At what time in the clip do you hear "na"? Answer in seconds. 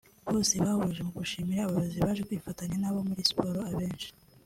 2.83-2.91